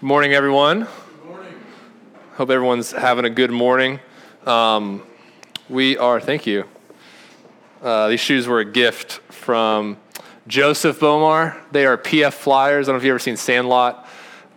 [0.00, 0.80] Good morning, everyone.
[0.80, 1.54] Good morning.
[2.36, 4.00] Hope everyone's having a good morning.
[4.46, 5.02] Um,
[5.68, 6.64] we are, thank you.
[7.82, 9.98] Uh, these shoes were a gift from
[10.46, 11.54] Joseph Bomar.
[11.70, 12.88] They are PF Flyers.
[12.88, 14.08] I don't know if you've ever seen Sandlot,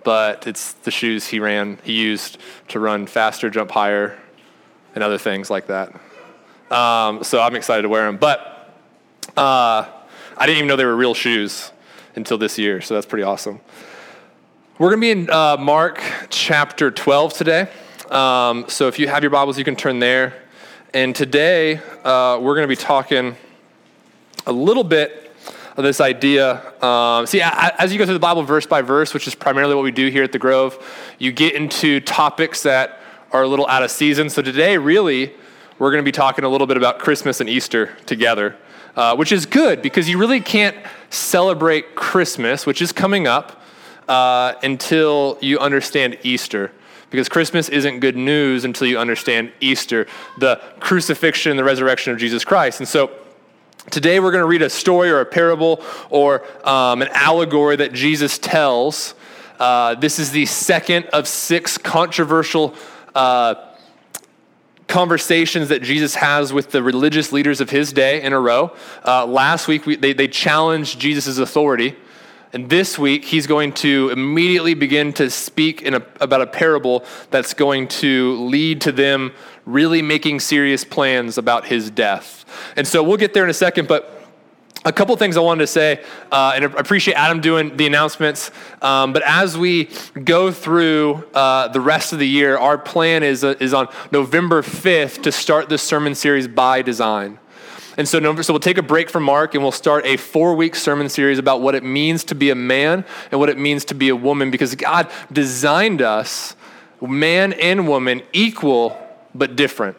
[0.06, 2.37] but it's the shoes he ran, he used
[2.69, 4.17] to run faster, jump higher,
[4.96, 5.94] and other things like that.
[6.71, 8.15] Um, so I'm excited to wear them.
[8.15, 8.73] But
[9.35, 9.89] uh,
[10.37, 11.73] I didn't even know they were real shoes
[12.15, 13.60] until this year, so that's pretty awesome.
[14.79, 17.70] We're going to be in uh, Mark chapter 12 today.
[18.09, 20.34] Um, so if you have your Bibles, you can turn there.
[20.95, 23.35] And today, uh, we're going to be talking
[24.48, 25.31] a little bit
[25.77, 26.73] of this idea.
[26.84, 29.84] Um, see, as you go through the Bible verse by verse, which is primarily what
[29.84, 30.84] we do here at the Grove,
[31.20, 32.99] you get into topics that
[33.31, 34.27] are a little out of season.
[34.27, 35.34] So today, really,
[35.77, 38.57] we're going to be talking a little bit about Christmas and Easter together,
[38.95, 40.76] uh, which is good because you really can't
[41.12, 43.59] celebrate Christmas, which is coming up
[44.07, 46.71] uh, until you understand Easter.
[47.09, 50.07] Because Christmas isn't good news until you understand Easter,
[50.40, 52.79] the crucifixion, and the resurrection of Jesus Christ.
[52.79, 53.12] And so
[53.91, 57.93] today we're going to read a story or a parable or um, an allegory that
[57.93, 59.13] Jesus tells.
[59.59, 62.74] Uh, this is the second of six controversial
[63.13, 63.55] uh,
[64.88, 68.76] conversations that Jesus has with the religious leaders of his day in a row.
[69.06, 71.96] Uh, last week, we, they, they challenged Jesus' authority.
[72.54, 77.56] And this week, he's going to immediately begin to speak a, about a parable that's
[77.56, 79.34] going to lead to them
[79.66, 82.46] really making serious plans about his death.
[82.78, 84.24] And so we'll get there in a second, but
[84.86, 88.52] a couple things I wanted to say, uh, and I appreciate Adam doing the announcements.
[88.84, 89.90] Um, but as we
[90.24, 94.62] go through uh, the rest of the year, our plan is, uh, is on November
[94.62, 97.40] 5th to start this sermon series by design.
[97.98, 100.76] And so, so we'll take a break from Mark and we'll start a four week
[100.76, 103.96] sermon series about what it means to be a man and what it means to
[103.96, 106.56] be a woman because God designed us,
[107.02, 108.98] man and woman, equal
[109.36, 109.98] but different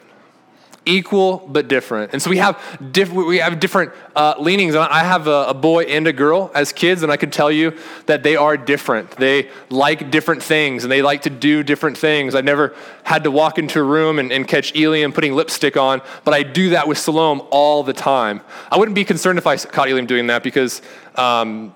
[0.86, 2.12] equal but different.
[2.12, 2.60] And so we have,
[2.92, 4.74] diff- we have different uh, leanings.
[4.74, 7.76] I have a, a, boy and a girl as kids, and I can tell you
[8.06, 9.10] that they are different.
[9.12, 12.34] They like different things, and they like to do different things.
[12.34, 16.02] I never had to walk into a room and, and catch Eliam putting lipstick on,
[16.24, 18.40] but I do that with Salome all the time.
[18.70, 20.82] I wouldn't be concerned if I caught Eliam doing that because
[21.16, 21.74] um,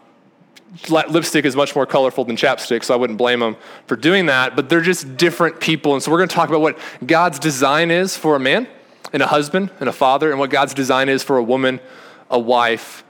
[0.89, 3.57] lipstick is much more colorful than chapstick, so I wouldn't blame them
[3.87, 4.55] for doing that.
[4.55, 5.95] But they're just different people.
[5.95, 8.69] And so we're going to talk about what God's design is for a man
[9.13, 11.81] and a husband and a father, and what God's design is for a woman,
[12.31, 13.05] a wife,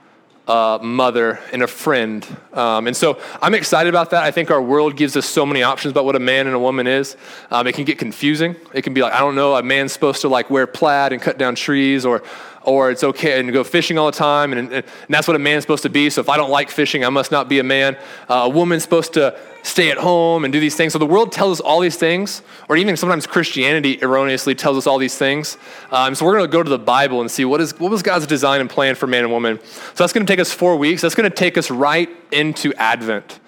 [0.46, 2.26] a mother, and a friend.
[2.54, 4.24] Um, and so I'm excited about that.
[4.24, 6.58] I think our world gives us so many options about what a man and a
[6.58, 7.16] woman is.
[7.50, 8.56] Um, it can get confusing.
[8.72, 11.20] It can be like, I don't know, a man's supposed to like wear plaid and
[11.20, 12.22] cut down trees, or
[12.62, 15.62] or it's okay and go fishing all the time, and, and, that's what a man's
[15.62, 16.10] supposed to be.
[16.10, 17.96] So if I don't like fishing, I must not be a man.
[18.28, 19.38] Uh, a woman's supposed to
[19.68, 20.92] stay at home and do these things.
[20.94, 24.86] So the world tells us all these things, or even sometimes Christianity erroneously tells us
[24.86, 25.58] all these things.
[25.90, 28.02] Um, so we're going to go to the Bible and see what is what was
[28.02, 29.60] God's design and plan for man and woman.
[29.62, 31.02] So that's going to take us four weeks.
[31.02, 33.40] That's going to take us right into Advent.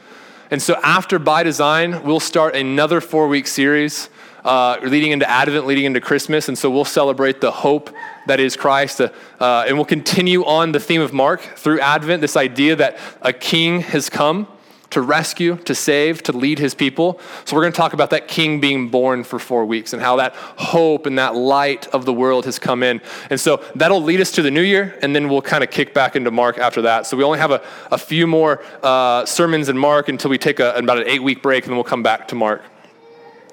[0.51, 4.11] And so after by design, we'll start another four week series
[4.45, 6.49] uh, leading into Advent, leading into Christmas.
[6.49, 7.91] And so we'll celebrate the hope
[8.27, 9.01] that is Christ.
[9.01, 12.99] Uh, uh, and we'll continue on the theme of Mark through Advent this idea that
[13.23, 14.49] a king has come
[14.91, 17.21] to rescue, to save, to lead his people.
[17.45, 20.17] So we're going to talk about that king being born for four weeks and how
[20.17, 23.01] that hope and that light of the world has come in.
[23.31, 25.95] And so that'll lead us to the new year, and then we'll kind of kick
[25.95, 27.07] back into Mark after that.
[27.07, 30.61] So we only have a, a few more uh, sermons in Mark until we take
[30.61, 32.63] a, about an eight week break, and then we'll come back to Mark.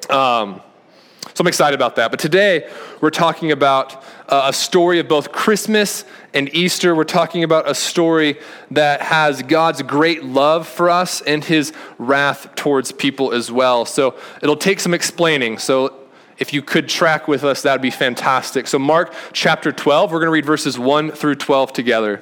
[0.09, 0.61] Um,
[1.33, 2.11] so I'm excited about that.
[2.11, 2.69] But today,
[3.01, 6.95] we're talking about uh, a story of both Christmas and Easter.
[6.95, 8.39] We're talking about a story
[8.71, 13.85] that has God's great love for us and his wrath towards people as well.
[13.85, 15.57] So it'll take some explaining.
[15.57, 15.93] So
[16.37, 18.67] if you could track with us, that would be fantastic.
[18.67, 22.21] So, Mark chapter 12, we're going to read verses 1 through 12 together.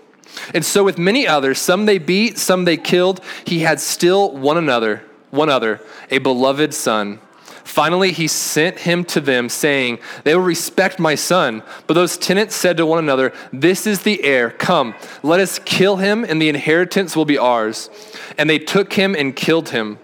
[0.53, 4.57] And so with many others, some they beat, some they killed, he had still one
[4.57, 7.19] another, one other, a beloved son.
[7.63, 11.63] Finally, he sent him to them, saying, They will respect my son.
[11.87, 14.49] But those tenants said to one another, This is the heir.
[14.49, 14.93] Come,
[15.23, 17.89] let us kill him, and the inheritance will be ours.
[18.37, 19.99] And they took him and killed him.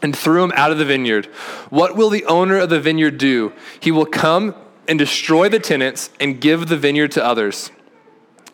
[0.00, 1.26] and threw him out of the vineyard.
[1.70, 3.52] What will the owner of the vineyard do?
[3.80, 4.54] He will come
[4.86, 7.70] and destroy the tenants and give the vineyard to others.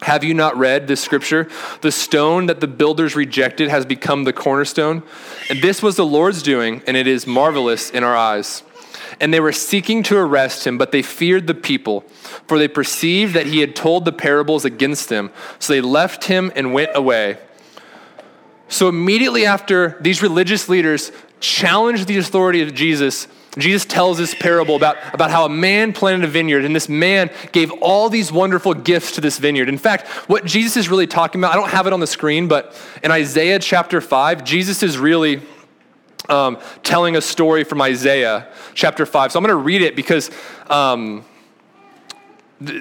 [0.02, 1.48] Have you not read this scripture?
[1.80, 5.02] The stone that the builders rejected has become the cornerstone.
[5.48, 8.62] And this was the Lord's doing, and it is marvelous in our eyes.
[9.20, 12.00] And they were seeking to arrest him, but they feared the people,
[12.46, 15.30] for they perceived that he had told the parables against them.
[15.58, 17.38] So they left him and went away.
[18.68, 23.28] So immediately after these religious leaders challenged the authority of Jesus,
[23.58, 27.30] Jesus tells this parable about, about how a man planted a vineyard, and this man
[27.52, 29.68] gave all these wonderful gifts to this vineyard.
[29.68, 32.48] In fact, what Jesus is really talking about, I don't have it on the screen,
[32.48, 35.40] but in Isaiah chapter 5, Jesus is really
[36.28, 39.32] um, telling a story from Isaiah chapter 5.
[39.32, 40.30] So I'm going to read it because
[40.68, 41.24] um,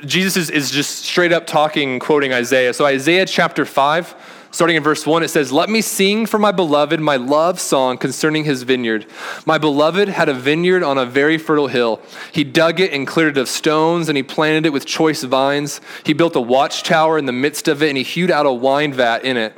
[0.06, 2.74] Jesus is, is just straight up talking, quoting Isaiah.
[2.74, 4.16] So, Isaiah chapter 5
[4.54, 7.98] Starting in verse 1, it says, Let me sing for my beloved my love song
[7.98, 9.08] concerning his vineyard.
[9.48, 12.00] My beloved had a vineyard on a very fertile hill.
[12.32, 15.82] He dug it and cleared it of stones, and he planted it with choice vines.
[16.06, 18.94] He built a watchtower in the midst of it, and he hewed out a wine
[18.94, 19.58] vat in it.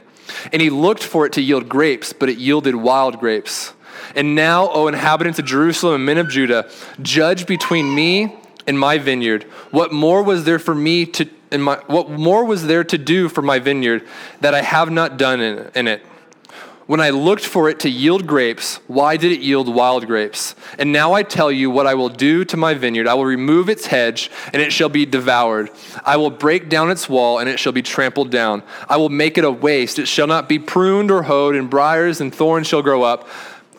[0.53, 3.73] And he looked for it to yield grapes, but it yielded wild grapes.
[4.15, 6.71] And now, O inhabitants of Jerusalem and men of Judah,
[7.01, 8.33] judge between me
[8.67, 9.43] and my vineyard.
[9.71, 13.29] What more was there for me to in my, what more was there to do
[13.29, 14.05] for my vineyard
[14.41, 16.05] that I have not done in, in it?
[16.87, 20.53] When I looked for it to yield grapes, why did it yield wild grapes?
[20.77, 23.07] And now I tell you what I will do to my vineyard.
[23.07, 25.71] I will remove its hedge, and it shall be devoured.
[26.05, 28.61] I will break down its wall, and it shall be trampled down.
[28.87, 29.97] I will make it a waste.
[29.97, 33.27] It shall not be pruned or hoed, and briars and thorns shall grow up.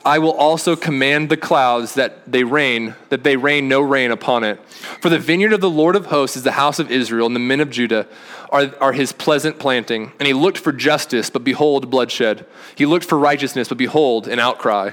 [0.06, 4.44] I will also command the clouds that they rain, that they rain no rain upon
[4.44, 4.64] it.
[5.00, 7.40] For the vineyard of the Lord of hosts is the house of Israel, and the
[7.40, 8.06] men of Judah
[8.50, 10.12] are, are his pleasant planting.
[10.20, 12.46] And he looked for justice, but behold, bloodshed.
[12.76, 14.92] He looked for righteousness, but behold, an outcry.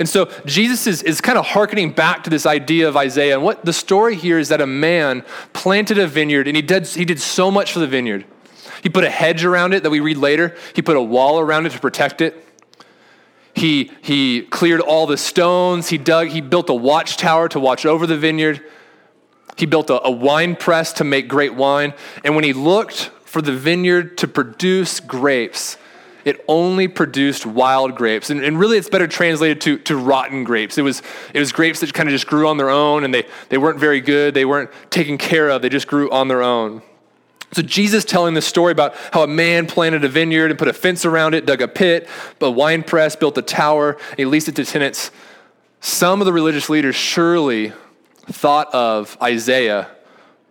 [0.00, 3.34] And so Jesus is, is kind of hearkening back to this idea of Isaiah.
[3.34, 6.84] And what the story here is that a man planted a vineyard, and he did,
[6.88, 8.24] he did so much for the vineyard.
[8.82, 11.66] He put a hedge around it that we read later, he put a wall around
[11.66, 12.44] it to protect it.
[13.58, 15.88] He, he cleared all the stones.
[15.88, 18.64] He dug, he built a watchtower to watch over the vineyard.
[19.56, 21.92] He built a, a wine press to make great wine.
[22.22, 25.76] And when he looked for the vineyard to produce grapes,
[26.24, 28.30] it only produced wild grapes.
[28.30, 30.78] And, and, really, it's better translated to, to rotten grapes.
[30.78, 31.02] It was,
[31.34, 33.80] it was grapes that kind of just grew on their own and they, they weren't
[33.80, 34.34] very good.
[34.34, 35.62] They weren't taken care of.
[35.62, 36.82] They just grew on their own.
[37.52, 40.72] So Jesus telling this story about how a man planted a vineyard and put a
[40.72, 42.08] fence around it, dug a pit,
[42.40, 45.10] a wine press, built a tower, and he leased it to tenants.
[45.80, 47.72] Some of the religious leaders surely
[48.26, 49.88] thought of Isaiah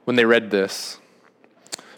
[0.06, 0.98] when they read this.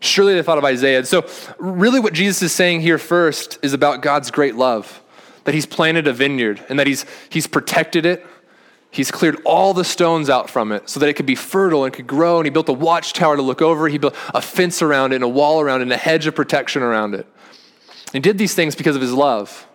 [0.01, 1.05] Surely they thought of Isaiah.
[1.05, 5.01] So, really, what Jesus is saying here first is about God's great love
[5.43, 8.25] that He's planted a vineyard and that He's, he's protected it
[8.91, 11.93] He's cleared all the stones out from it so that it could be fertile and
[11.93, 12.37] could grow.
[12.37, 13.87] And he built a watchtower to look over.
[13.87, 16.35] He built a fence around it and a wall around it and a hedge of
[16.35, 17.27] protection around it.
[18.11, 19.67] He did these things because of his love.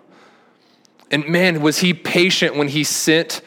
[1.11, 3.41] And man, was he patient when he sent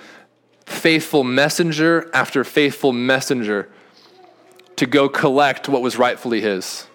[0.65, 3.69] faithful messenger after faithful messenger
[4.75, 6.87] to go collect what was rightfully his.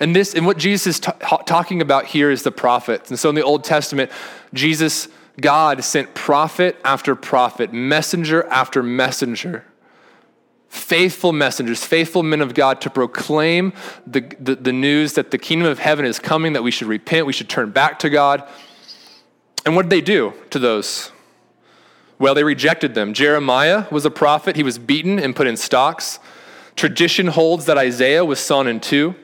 [0.00, 1.12] And this, and what Jesus is t-
[1.46, 3.10] talking about here is the prophets.
[3.10, 4.10] And so in the Old Testament,
[4.54, 5.08] Jesus
[5.40, 9.64] God sent prophet after prophet, messenger after messenger,
[10.68, 13.72] faithful messengers, faithful men of God to proclaim
[14.06, 17.26] the, the, the, news that the kingdom of heaven is coming, that we should repent,
[17.26, 18.48] we should turn back to God.
[19.64, 21.12] And what did they do to those?
[22.18, 23.14] Well, they rejected them.
[23.14, 26.18] Jeremiah was a prophet, he was beaten and put in stocks.
[26.74, 29.14] Tradition holds that Isaiah was sawn in two.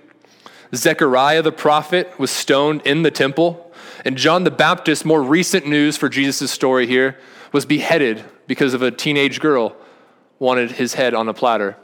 [0.74, 3.63] Zechariah the prophet was stoned in the temple.
[4.04, 7.18] And John the Baptist, more recent news for Jesus' story here,
[7.52, 9.74] was beheaded because of a teenage girl
[10.38, 11.76] wanted his head on a platter.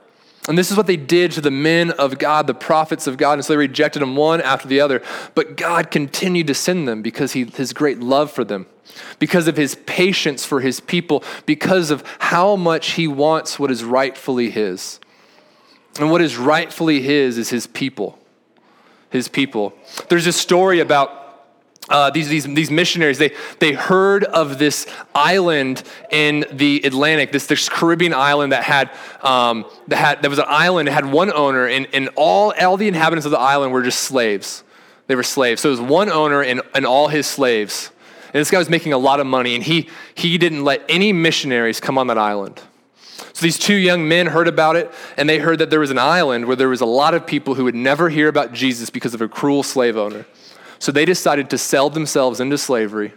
[0.48, 3.34] And this is what they did to the men of God, the prophets of God.
[3.34, 5.02] And so they rejected them one after the other.
[5.34, 8.66] But God continued to send them because he, his great love for them,
[9.18, 13.84] because of his patience for his people, because of how much he wants what is
[13.84, 14.98] rightfully his.
[15.98, 18.18] And what is rightfully his is his people.
[19.10, 19.74] His people.
[20.08, 21.19] There's a story about
[21.90, 27.46] uh, these, these, these missionaries, they, they heard of this island in the Atlantic, this,
[27.46, 28.90] this Caribbean island that had,
[29.22, 32.76] um, that had, that was an island, it had one owner, and, and all, all
[32.76, 34.64] the inhabitants of the island were just slaves.
[35.08, 35.60] They were slaves.
[35.60, 37.90] So it was one owner and, and all his slaves.
[38.32, 41.12] And this guy was making a lot of money, and he, he didn't let any
[41.12, 42.62] missionaries come on that island.
[43.32, 45.98] So these two young men heard about it, and they heard that there was an
[45.98, 49.12] island where there was a lot of people who would never hear about Jesus because
[49.14, 50.26] of a cruel slave owner.
[50.80, 53.12] So they decided to sell themselves into slavery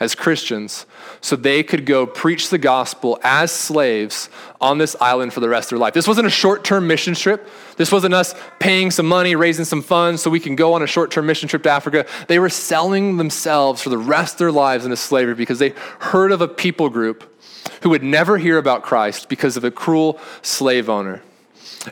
[0.00, 0.86] as Christians
[1.20, 4.28] so they could go preach the gospel as slaves
[4.60, 5.94] on this island for the rest of their life.
[5.94, 7.48] This wasn't a short term mission trip.
[7.76, 10.86] This wasn't us paying some money, raising some funds so we can go on a
[10.86, 12.06] short term mission trip to Africa.
[12.26, 16.32] They were selling themselves for the rest of their lives into slavery because they heard
[16.32, 17.28] of a people group
[17.82, 21.22] who would never hear about Christ because of a cruel slave owner.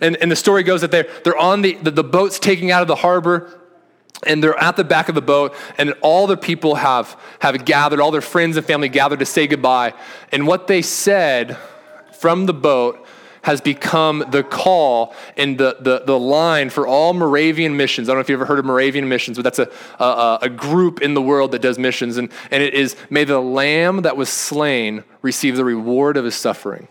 [0.01, 2.83] And, and the story goes that they're, they're on the, the, the boat's taking out
[2.83, 3.60] of the harbor
[4.27, 8.01] and they're at the back of the boat and all the people have, have gathered
[8.01, 9.95] all their friends and family gathered to say goodbye
[10.33, 11.57] and what they said
[12.13, 13.07] from the boat
[13.43, 18.09] has become the call and the, the, the line for all Moravian missions.
[18.09, 20.49] I don't know if you've ever heard of Moravian missions, but that's a, a, a
[20.51, 22.17] group in the world that does missions.
[22.17, 26.35] And, and it is, may the lamb that was slain receive the reward of his
[26.35, 26.89] suffering.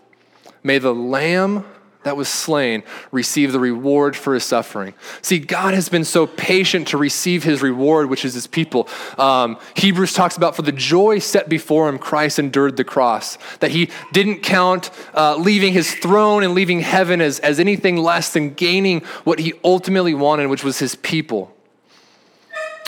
[0.62, 1.64] May the lamb
[2.02, 4.94] that was slain receive the reward for his suffering.
[5.20, 8.88] See, God has been so patient to receive his reward, which is his people.
[9.18, 13.70] Um, Hebrews talks about for the joy set before him, Christ endured the cross, that
[13.70, 18.54] he didn't count uh, leaving his throne and leaving heaven as, as anything less than
[18.54, 21.54] gaining what he ultimately wanted, which was his people.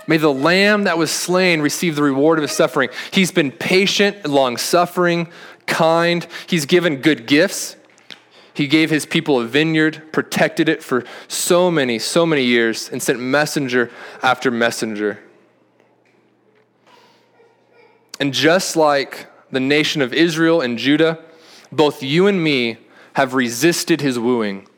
[0.07, 2.88] May the lamb that was slain receive the reward of his suffering.
[3.12, 5.28] He's been patient, long suffering,
[5.66, 6.26] kind.
[6.47, 7.76] He's given good gifts.
[8.55, 13.03] He gave his people a vineyard, protected it for so many, so many years, and
[13.03, 13.91] sent messenger
[14.23, 15.21] after messenger.
[18.21, 21.19] And just like the nation of Israel and Judah,
[21.71, 22.79] both you and me
[23.15, 24.69] have resisted his wooing.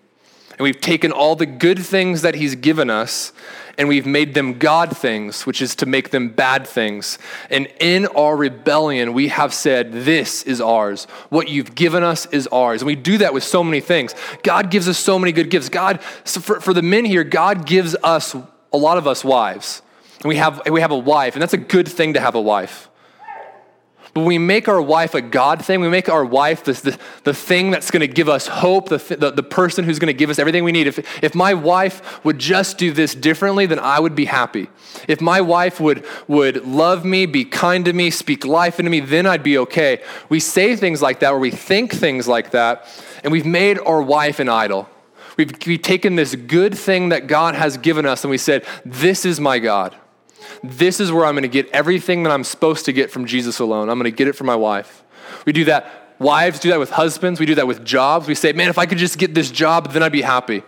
[0.51, 3.33] And we've taken all the good things that he's given us
[3.79, 7.19] and we've made them God things, which is to make them bad things.
[7.51, 11.05] And in our rebellion, we have said, This is ours.
[11.31, 12.83] What you've given us is ours.
[12.83, 14.15] And we do that with so many things.
[14.43, 15.69] God gives us so many good gifts.
[15.69, 18.35] God, so for, for the men here, God gives us,
[18.73, 19.83] a lot of us, wives.
[20.21, 22.41] And we have, we have a wife, and that's a good thing to have a
[22.41, 22.89] wife.
[24.15, 27.73] But we make our wife a God thing, we make our wife the, the thing
[27.73, 30.39] that's going to give us hope, the, the, the person who's going to give us
[30.39, 30.87] everything we need.
[30.87, 34.69] If, if my wife would just do this differently, then I would be happy.
[35.09, 39.01] If my wife would, would love me, be kind to me, speak life into me,
[39.01, 40.01] then I'd be okay.
[40.29, 42.87] We say things like that, or we think things like that,
[43.25, 44.89] and we've made our wife an idol.
[45.37, 49.25] We've, we've taken this good thing that God has given us and we said, This
[49.25, 49.97] is my God.
[50.63, 53.59] This is where I'm going to get everything that I'm supposed to get from Jesus
[53.59, 53.89] alone.
[53.89, 55.03] I'm going to get it from my wife.
[55.45, 56.17] We do that.
[56.19, 57.41] Wives do that with husbands.
[57.41, 58.29] We do that with jobs.
[58.29, 60.63] We say, man, if I could just get this job, then I'd be happy.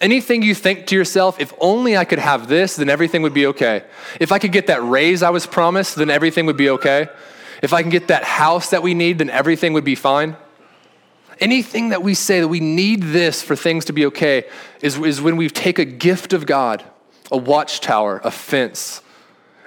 [0.00, 3.46] Anything you think to yourself, if only I could have this, then everything would be
[3.46, 3.84] okay.
[4.18, 7.08] If I could get that raise I was promised, then everything would be okay.
[7.62, 10.36] If I can get that house that we need, then everything would be fine.
[11.38, 14.44] Anything that we say that we need this for things to be okay
[14.80, 16.84] is, is when we take a gift of God,
[17.30, 19.02] a watchtower, a fence,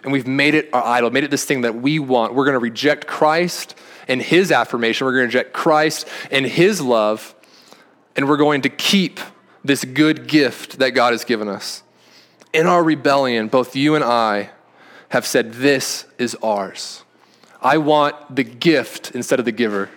[0.04, 2.34] and we've made it our idol, made it this thing that we want.
[2.34, 3.76] We're going to reject Christ
[4.08, 5.06] and his affirmation.
[5.06, 7.34] We're going to reject Christ and his love,
[8.16, 9.20] and we're going to keep
[9.64, 11.84] this good gift that God has given us.
[12.52, 14.50] In our rebellion, both you and I
[15.10, 17.04] have said, This is ours.
[17.62, 19.90] I want the gift instead of the giver.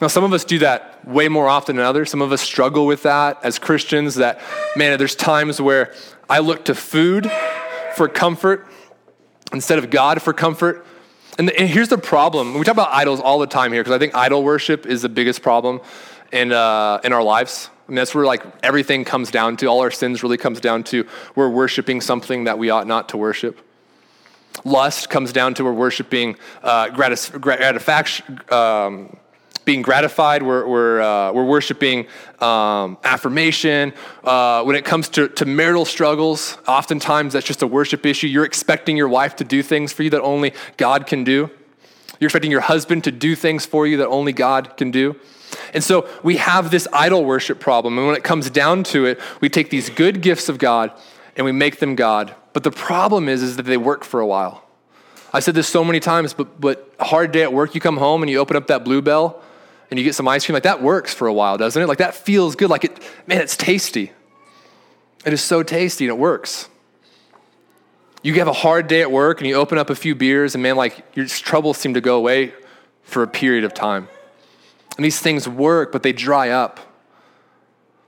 [0.00, 2.10] Now, some of us do that way more often than others.
[2.10, 4.14] Some of us struggle with that as Christians.
[4.14, 4.40] That,
[4.76, 5.92] man, there's times where
[6.30, 7.28] I look to food
[7.98, 8.66] for comfort
[9.52, 10.86] instead of God for comfort.
[11.36, 12.54] And, the, and here's the problem.
[12.54, 15.08] We talk about idols all the time here because I think idol worship is the
[15.08, 15.80] biggest problem
[16.32, 17.70] in, uh, in our lives.
[17.86, 19.66] I mean, that's where like everything comes down to.
[19.66, 23.16] All our sins really comes down to we're worshiping something that we ought not to
[23.16, 23.60] worship.
[24.64, 27.30] Lust comes down to we're worshiping uh, gratis,
[28.50, 29.16] um,
[29.68, 32.06] being gratified, we're, we're, uh, we're worshiping
[32.40, 33.92] um, affirmation.
[34.24, 38.28] Uh, when it comes to, to marital struggles, oftentimes that's just a worship issue.
[38.28, 41.50] You're expecting your wife to do things for you that only God can do.
[42.18, 45.16] You're expecting your husband to do things for you that only God can do.
[45.74, 47.98] And so we have this idol worship problem.
[47.98, 50.98] And when it comes down to it, we take these good gifts of God
[51.36, 52.34] and we make them God.
[52.54, 54.64] But the problem is, is that they work for a while.
[55.30, 58.22] I said this so many times, but, but hard day at work, you come home
[58.22, 59.42] and you open up that Blue Bell
[59.90, 61.86] and you get some ice cream, like that works for a while, doesn't it?
[61.86, 62.70] Like that feels good.
[62.70, 64.12] Like it, man, it's tasty.
[65.24, 66.68] It is so tasty and it works.
[68.22, 70.62] You have a hard day at work and you open up a few beers, and
[70.62, 72.52] man, like your troubles seem to go away
[73.02, 74.08] for a period of time.
[74.96, 76.80] And these things work, but they dry up.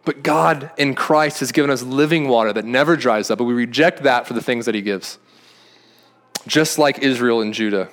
[0.04, 3.54] But God in Christ has given us living water that never dries up, but we
[3.54, 5.18] reject that for the things that He gives.
[6.46, 7.88] Just like Israel and Judah.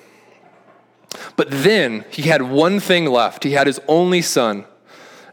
[1.36, 3.44] But then he had one thing left.
[3.44, 4.64] He had his only son.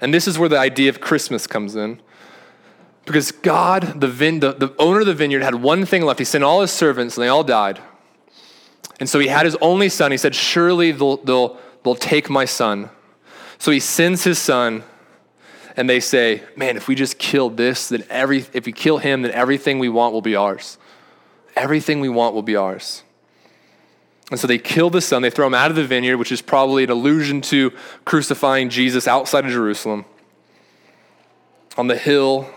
[0.02, 2.00] And this is where the idea of Christmas comes in.
[3.06, 6.20] Because God, the, the, the owner of the vineyard, had one thing left.
[6.20, 7.80] He sent all his servants, and they all died.
[9.00, 10.12] And so he had his only son.
[10.12, 12.90] He said, Surely they'll, they'll, they'll take my son.
[13.58, 14.84] So he sends his son,
[15.78, 19.22] and they say, Man, if we just kill this, then every, if we kill him,
[19.22, 20.78] then everything we want will be ours.
[21.56, 23.04] Everything we want will be ours.
[24.32, 25.22] And so they kill the son.
[25.22, 27.72] They throw him out of the vineyard, which is probably an allusion to
[28.06, 30.06] crucifying Jesus outside of Jerusalem
[31.78, 32.50] on the hill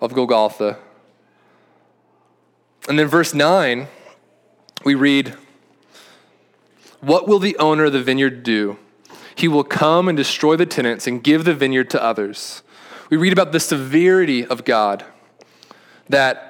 [0.00, 0.78] of Golgotha.
[2.88, 3.86] And then, verse 9,
[4.84, 5.36] we read,
[7.00, 8.78] What will the owner of the vineyard do?
[9.34, 12.62] He will come and destroy the tenants and give the vineyard to others.
[13.10, 15.04] We read about the severity of God,
[16.08, 16.47] that,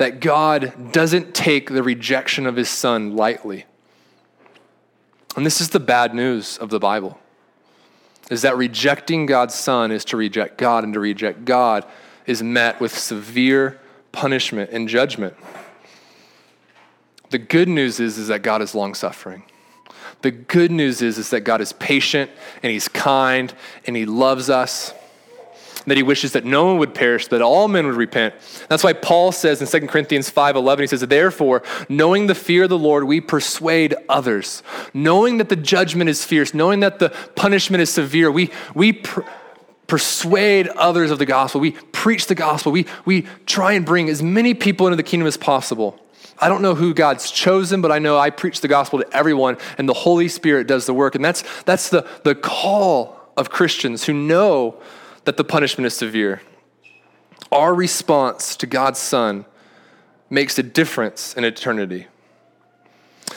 [0.00, 3.66] that God doesn't take the rejection of his son lightly.
[5.36, 7.18] And this is the bad news of the Bible
[8.30, 11.84] is that rejecting God's son is to reject God, and to reject God
[12.24, 13.78] is met with severe
[14.10, 15.34] punishment and judgment.
[17.28, 19.42] The good news is, is that God is long suffering.
[20.22, 22.30] The good news is, is that God is patient
[22.62, 23.52] and He's kind
[23.86, 24.94] and He loves us
[25.86, 28.34] that he wishes that no one would perish, that all men would repent.
[28.68, 32.70] That's why Paul says in 2 Corinthians 5:11 he says therefore knowing the fear of
[32.70, 34.62] the Lord we persuade others.
[34.94, 39.02] Knowing that the judgment is fierce, knowing that the punishment is severe, we we
[39.86, 41.60] persuade others of the gospel.
[41.60, 42.72] We preach the gospel.
[42.72, 45.98] We we try and bring as many people into the kingdom as possible.
[46.38, 49.58] I don't know who God's chosen, but I know I preach the gospel to everyone
[49.76, 51.14] and the Holy Spirit does the work.
[51.14, 54.80] And that's that's the the call of Christians who know
[55.24, 56.42] that the punishment is severe.
[57.52, 59.44] Our response to God's Son
[60.28, 62.06] makes a difference in eternity.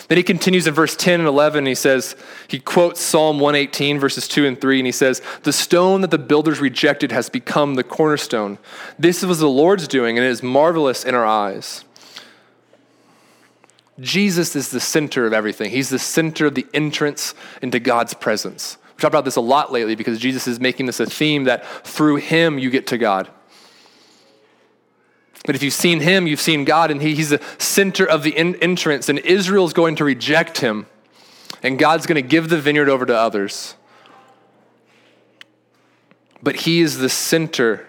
[0.07, 1.65] Then he continues in verse 10 and 11.
[1.65, 2.15] He says,
[2.47, 6.17] he quotes Psalm 118, verses 2 and 3, and he says, The stone that the
[6.17, 8.57] builders rejected has become the cornerstone.
[8.97, 11.85] This was the Lord's doing, and it is marvelous in our eyes.
[13.99, 15.69] Jesus is the center of everything.
[15.69, 18.77] He's the center of the entrance into God's presence.
[18.93, 21.65] We've talked about this a lot lately because Jesus is making this a theme that
[21.85, 23.29] through him you get to God.
[25.45, 28.37] But if you've seen him, you've seen God, and he, he's the center of the
[28.37, 30.85] in- entrance, and Israel's going to reject him,
[31.61, 33.75] and God's going to give the vineyard over to others.
[36.41, 37.87] But he is the center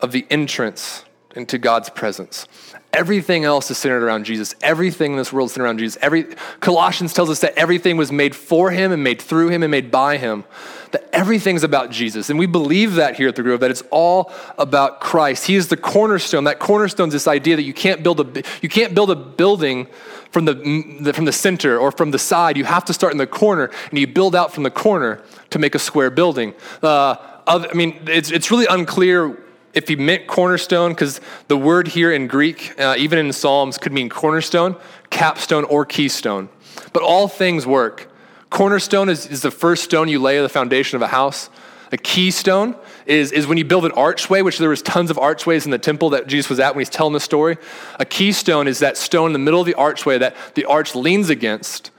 [0.00, 1.04] of the entrance
[1.36, 2.46] into God's presence.
[2.92, 4.56] Everything else is centered around Jesus.
[4.62, 5.96] Everything in this world is centered around Jesus.
[6.02, 6.24] Every,
[6.58, 9.92] Colossians tells us that everything was made for him and made through him and made
[9.92, 10.44] by him.
[10.90, 12.30] That everything's about Jesus.
[12.30, 15.46] And we believe that here at the Grove, that it's all about Christ.
[15.46, 16.44] He is the cornerstone.
[16.44, 19.86] That cornerstone is this idea that you can't build a, you can't build a building
[20.32, 22.56] from the, from the center or from the side.
[22.56, 25.60] You have to start in the corner, and you build out from the corner to
[25.60, 26.54] make a square building.
[26.82, 27.16] Uh,
[27.46, 29.36] I mean, it's, it's really unclear
[29.72, 33.92] if he meant cornerstone, because the word here in Greek, uh, even in Psalms, could
[33.92, 34.76] mean cornerstone,
[35.10, 36.48] capstone, or keystone.
[36.92, 38.10] But all things work.
[38.50, 41.50] Cornerstone is, is the first stone you lay the foundation of a house.
[41.92, 45.64] A keystone is, is when you build an archway, which there was tons of archways
[45.64, 47.56] in the temple that Jesus was at when he's telling the story.
[47.98, 51.30] A keystone is that stone in the middle of the archway that the arch leans
[51.30, 51.90] against.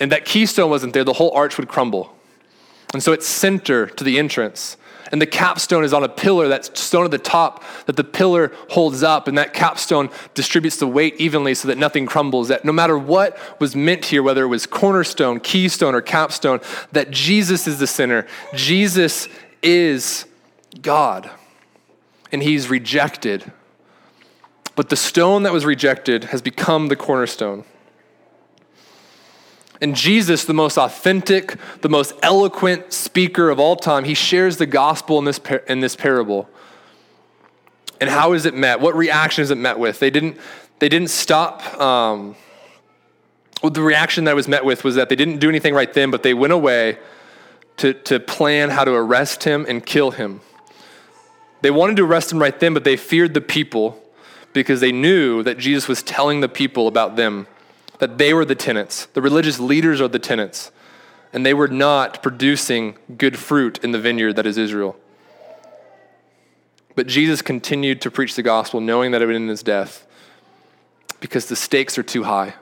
[0.00, 2.14] And that keystone wasn't there, the whole arch would crumble.
[2.92, 4.76] And so it's center to the entrance.
[5.14, 8.50] And the capstone is on a pillar, that stone at the top that the pillar
[8.70, 12.48] holds up, and that capstone distributes the weight evenly so that nothing crumbles.
[12.48, 16.58] That no matter what was meant here, whether it was cornerstone, keystone, or capstone,
[16.90, 18.26] that Jesus is the center.
[18.54, 19.28] Jesus
[19.62, 20.24] is
[20.82, 21.30] God,
[22.32, 23.52] and he's rejected.
[24.74, 27.64] But the stone that was rejected has become the cornerstone.
[29.80, 34.66] And Jesus, the most authentic, the most eloquent speaker of all time, he shares the
[34.66, 36.48] gospel in this, par- in this parable.
[38.00, 38.80] And how is it met?
[38.80, 39.98] What reaction is it met with?
[39.98, 40.38] They didn't,
[40.78, 41.62] they didn't stop.
[41.80, 42.36] Um,
[43.62, 46.10] well, the reaction that was met with was that they didn't do anything right then,
[46.10, 46.98] but they went away
[47.78, 50.40] to, to plan how to arrest him and kill him.
[51.62, 54.00] They wanted to arrest him right then, but they feared the people
[54.52, 57.46] because they knew that Jesus was telling the people about them
[58.04, 59.06] that they were the tenants.
[59.14, 60.70] The religious leaders are the tenants.
[61.32, 64.94] And they were not producing good fruit in the vineyard that is Israel.
[66.94, 70.06] But Jesus continued to preach the gospel, knowing that it would end in his death,
[71.20, 72.52] because the stakes are too high.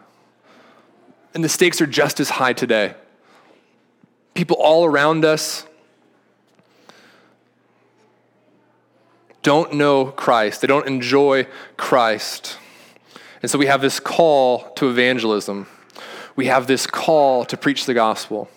[1.34, 2.94] And the stakes are just as high today.
[4.34, 5.66] People all around us
[9.42, 12.58] don't know Christ, they don't enjoy Christ.
[13.42, 15.66] And so we have this call to evangelism.
[16.36, 18.48] We have this call to preach the gospel.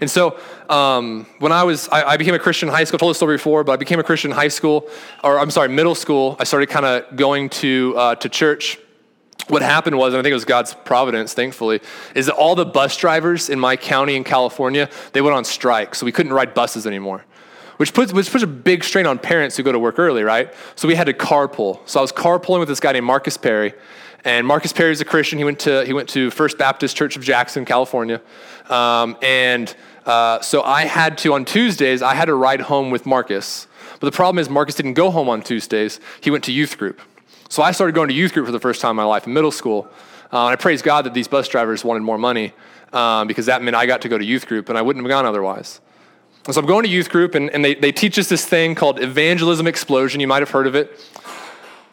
[0.00, 3.00] And so um, when I was, I, I, became a Christian in high school, I
[3.00, 4.88] told this story before, but I became a Christian in high school,
[5.24, 6.36] or I'm sorry, middle school.
[6.38, 8.78] I started kind of going to, uh, to church.
[9.48, 11.80] what happened was, and I think it was God's providence, thankfully,
[12.14, 15.94] is that all the bus drivers in my county in California, they went on strike,
[15.94, 17.24] so we couldn't ride buses anymore.
[17.80, 20.52] Which puts, which puts a big strain on parents who go to work early, right?
[20.76, 21.80] So we had to carpool.
[21.88, 23.72] So I was carpooling with this guy named Marcus Perry.
[24.22, 25.38] And Marcus Perry is a Christian.
[25.38, 28.20] He went to, he went to First Baptist Church of Jackson, California.
[28.68, 33.06] Um, and uh, so I had to, on Tuesdays, I had to ride home with
[33.06, 33.66] Marcus.
[33.98, 36.00] But the problem is, Marcus didn't go home on Tuesdays.
[36.20, 37.00] He went to youth group.
[37.48, 39.32] So I started going to youth group for the first time in my life in
[39.32, 39.88] middle school.
[40.30, 42.52] Uh, and I praise God that these bus drivers wanted more money
[42.92, 45.08] um, because that meant I got to go to youth group and I wouldn't have
[45.08, 45.80] gone otherwise.
[46.46, 48.74] And so I'm going to youth group and, and they, they teach us this thing
[48.74, 50.20] called evangelism explosion.
[50.20, 50.98] You might have heard of it.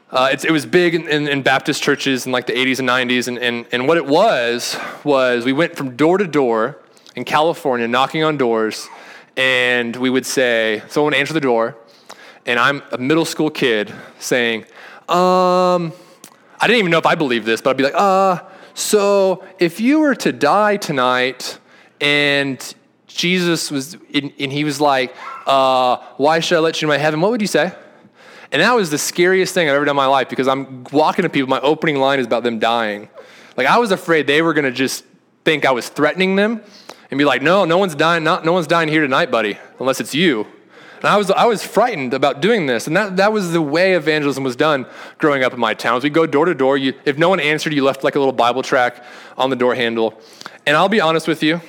[0.10, 3.28] Uh, it was big in, in, in, Baptist churches in like the 80s and 90s.
[3.28, 6.80] And, and, and what it was, was we went from door to door
[7.18, 8.88] in California knocking on doors.
[9.36, 11.76] And we would say, someone answer the door.
[12.46, 14.62] And I'm a middle school kid saying,
[15.10, 15.92] um,
[16.60, 18.40] I didn't even know if I believed this, but I'd be like, uh,
[18.74, 21.60] so if you were to die tonight
[22.00, 22.76] and
[23.18, 27.20] Jesus was, and, he was like, uh, why should I let you into my heaven?
[27.20, 27.74] What would you say?
[28.52, 31.24] And that was the scariest thing I've ever done in my life because I'm walking
[31.24, 33.10] to people, my opening line is about them dying.
[33.58, 35.04] Like I was afraid they were going to just
[35.44, 36.62] think I was threatening them
[37.10, 40.00] and be like, no, no one's dying, not, no one's dying here tonight, buddy, unless
[40.00, 40.46] it's you.
[40.98, 42.88] And I was, I was frightened about doing this.
[42.88, 44.86] And that, that was the way evangelism was done
[45.18, 46.00] growing up in my town.
[46.02, 46.78] We'd go door to door.
[46.78, 49.04] You, if no one answered, you left like a little Bible tract
[49.38, 50.20] on the door handle.
[50.66, 51.62] And I'll be honest with you,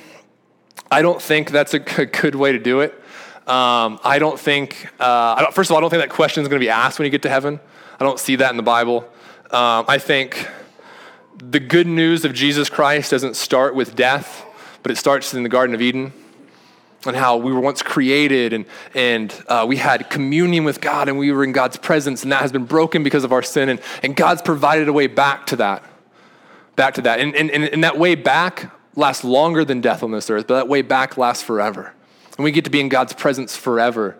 [0.91, 2.93] I don't think that's a good way to do it.
[3.47, 6.43] Um, I don't think, uh, I don't, first of all, I don't think that question
[6.43, 7.59] is going to be asked when you get to heaven.
[7.99, 9.09] I don't see that in the Bible.
[9.49, 10.47] Um, I think
[11.37, 14.45] the good news of Jesus Christ doesn't start with death,
[14.83, 16.13] but it starts in the Garden of Eden
[17.07, 21.17] and how we were once created and, and uh, we had communion with God and
[21.17, 23.69] we were in God's presence, and that has been broken because of our sin.
[23.69, 25.83] And, and God's provided a way back to that.
[26.75, 27.19] Back to that.
[27.19, 30.67] And, and, and that way back lasts longer than death on this earth, but that
[30.67, 31.93] way back lasts forever.
[32.37, 34.17] And we get to be in God's presence forever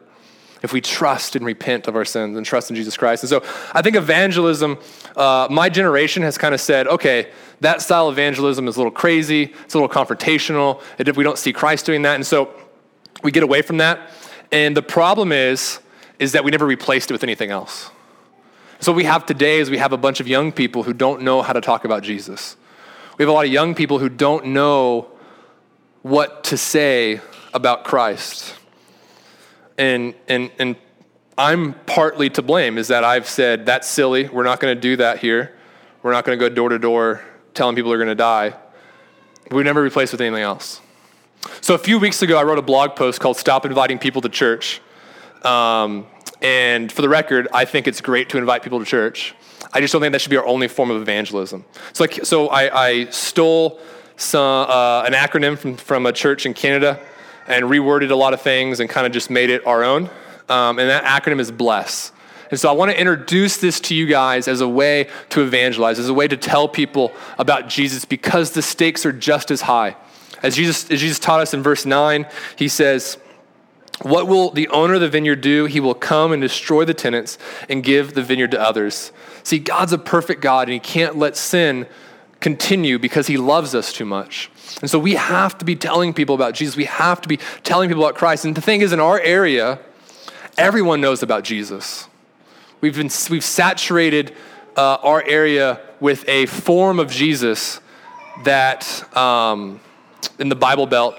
[0.62, 3.24] if we trust and repent of our sins and trust in Jesus Christ.
[3.24, 4.78] And so I think evangelism,
[5.16, 8.92] uh, my generation has kind of said, okay, that style of evangelism is a little
[8.92, 12.16] crazy, it's a little confrontational, and if we don't see Christ doing that.
[12.16, 12.54] And so
[13.24, 14.12] we get away from that.
[14.52, 15.80] And the problem is,
[16.20, 17.92] is that we never replaced it with anything else.
[18.82, 21.22] So what we have today is we have a bunch of young people who don't
[21.22, 22.58] know how to talk about Jesus.
[23.20, 25.10] We have a lot of young people who don't know
[26.04, 27.20] what to say
[27.54, 28.56] about Christ.
[29.78, 30.78] And, and, and
[31.38, 34.30] I'm partly to blame, is that I've said, that's silly.
[34.30, 35.54] We're not going to do that here.
[36.02, 37.22] We're not going to go door to door
[37.54, 38.54] telling people they're going to die.
[39.52, 40.80] We never replace with anything else.
[41.60, 44.30] So a few weeks ago, I wrote a blog post called Stop Inviting People to
[44.30, 44.80] Church.
[45.44, 46.08] Um,
[46.42, 49.36] and for the record, I think it's great to invite people to church.
[49.72, 51.64] I just don't think that should be our only form of evangelism.
[51.94, 53.80] So, like, so I, I stole
[54.18, 57.00] some, uh, an acronym from, from a church in Canada
[57.48, 60.10] and reworded a lot of things and kind of just made it our own.
[60.50, 62.12] Um, and that acronym is BLESS.
[62.52, 66.00] And so I want to introduce this to you guys as a way to evangelize,
[66.00, 69.96] as a way to tell people about Jesus because the stakes are just as high.
[70.42, 73.18] As Jesus, as Jesus taught us in verse 9, he says,
[74.02, 75.66] What will the owner of the vineyard do?
[75.66, 79.12] He will come and destroy the tenants and give the vineyard to others.
[79.44, 81.86] See, God's a perfect God, and he can't let sin
[82.40, 84.50] continue because he loves us too much.
[84.82, 86.78] And so we have to be telling people about Jesus.
[86.78, 88.46] We have to be telling people about Christ.
[88.46, 89.80] And the thing is, in our area,
[90.58, 92.08] everyone knows about Jesus.
[92.80, 94.34] We've, been, we've saturated
[94.78, 97.82] uh, our area with a form of Jesus
[98.46, 99.82] that um,
[100.38, 101.16] in the Bible Belt.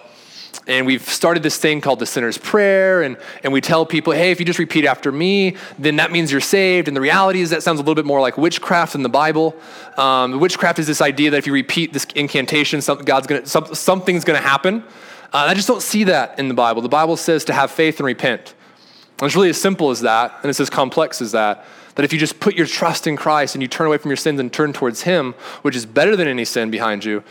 [0.67, 3.03] And we've started this thing called the sinner's prayer.
[3.03, 6.31] And, and we tell people, hey, if you just repeat after me, then that means
[6.31, 6.87] you're saved.
[6.87, 9.57] And the reality is that sounds a little bit more like witchcraft in the Bible.
[9.97, 13.75] Um, witchcraft is this idea that if you repeat this incantation, something, God's gonna, some,
[13.75, 14.85] something's going to happen.
[15.33, 16.83] Uh, I just don't see that in the Bible.
[16.83, 18.55] The Bible says to have faith and repent.
[19.21, 21.65] And it's really as simple as that, and it's as complex as that.
[21.95, 24.17] That if you just put your trust in Christ and you turn away from your
[24.17, 27.23] sins and turn towards Him, which is better than any sin behind you,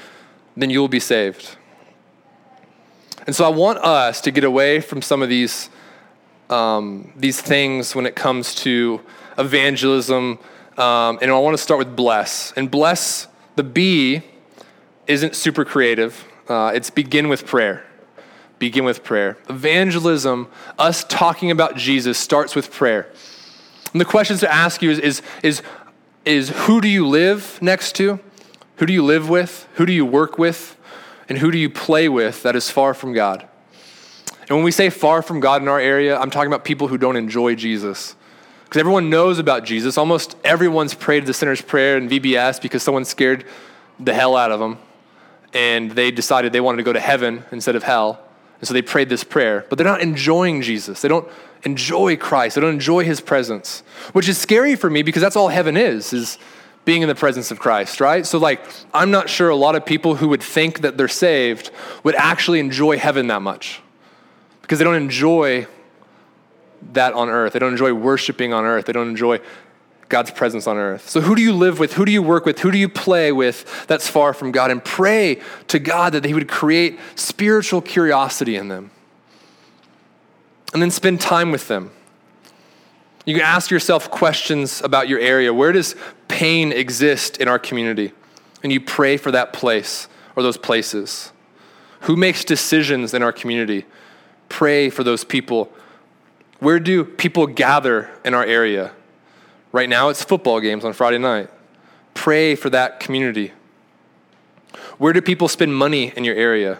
[0.56, 1.56] then you will be saved.
[3.30, 5.70] And so I want us to get away from some of these,
[6.50, 9.02] um, these things when it comes to
[9.38, 10.40] evangelism.
[10.80, 12.54] Um, and I want to start with bless.
[12.54, 14.24] And bless, the B,
[15.06, 16.26] isn't super creative.
[16.48, 17.86] Uh, it's begin with prayer.
[18.58, 19.38] Begin with prayer.
[19.48, 20.48] Evangelism,
[20.80, 23.12] us talking about Jesus, starts with prayer.
[23.94, 25.62] And the questions to ask you is, is, is,
[26.26, 28.20] is who do you live next to?
[28.78, 29.68] Who do you live with?
[29.76, 30.79] Who do you work with?
[31.30, 33.48] And who do you play with that is far from God?
[34.50, 36.98] And when we say far from God in our area, I'm talking about people who
[36.98, 38.16] don't enjoy Jesus.
[38.66, 39.98] Because everyone knows about Jesus.
[39.98, 43.46] Almost everyone's prayed the sinner's prayer in VBS because someone scared
[44.00, 44.80] the hell out of them.
[45.54, 48.20] And they decided they wanted to go to heaven instead of hell.
[48.60, 49.66] And so they prayed this prayer.
[49.70, 51.02] But they're not enjoying Jesus.
[51.02, 51.28] They don't
[51.64, 52.56] enjoy Christ.
[52.56, 53.82] They don't enjoy his presence,
[54.14, 56.38] which is scary for me because that's all heaven is, is
[56.86, 58.26] being in the presence of Christ, right?
[58.26, 58.62] So, like,
[58.94, 61.72] I'm not sure a lot of people who would think that they're saved
[62.04, 63.82] would actually enjoy heaven that much
[64.62, 65.68] because they don't enjoy
[66.94, 67.54] that on earth.
[67.54, 68.86] They don't enjoy worshiping on earth.
[68.86, 69.40] They don't enjoy
[70.10, 71.08] God's presence on earth.
[71.08, 71.94] So, who do you live with?
[71.94, 72.60] Who do you work with?
[72.60, 74.72] Who do you play with that's far from God?
[74.72, 78.90] And pray to God that He would create spiritual curiosity in them.
[80.74, 81.92] And then spend time with them.
[83.30, 85.54] You can ask yourself questions about your area.
[85.54, 85.96] Where does
[86.28, 88.12] pain exist in our community?
[88.64, 91.32] And you pray for that place or those places.
[92.02, 93.86] Who makes decisions in our community?
[94.50, 95.72] Pray for those people.
[96.58, 98.94] Where do people gather in our area?
[99.72, 101.52] Right now, it's football games on Friday night.
[102.16, 103.54] Pray for that community.
[104.98, 106.80] Where do people spend money in your area?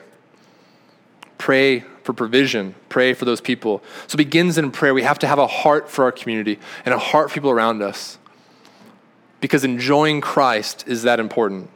[1.38, 2.76] Pray for provision.
[2.90, 3.84] Pray for those people.
[4.08, 4.94] So it begins in prayer.
[4.94, 7.82] We have to have a heart for our community and a heart for people around
[7.82, 8.18] us.
[9.42, 11.70] Because enjoying Christ is that important.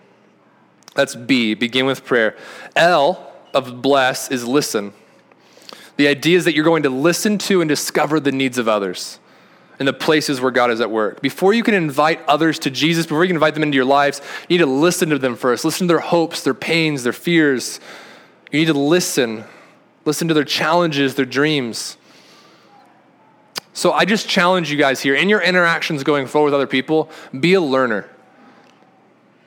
[0.96, 2.36] That's B, begin with prayer.
[2.76, 4.94] L of bless is listen.
[5.96, 9.20] The idea is that you're going to listen to and discover the needs of others
[9.80, 11.22] and the places where God is at work.
[11.22, 14.22] Before you can invite others to Jesus, before you can invite them into your lives,
[14.48, 15.66] you need to listen to them first.
[15.66, 17.80] Listen to their hopes, their pains, their fears.
[18.52, 19.46] You need to listen
[20.06, 21.98] listen to their challenges, their dreams.
[23.74, 27.10] So I just challenge you guys here in your interactions going forward with other people,
[27.38, 28.10] be a learner.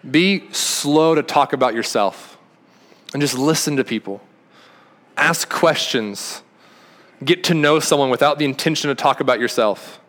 [0.08, 2.36] Be slow to talk about yourself
[3.12, 4.20] and just listen to people.
[5.16, 6.42] Ask questions.
[7.24, 10.00] Get to know someone without the intention to talk about yourself.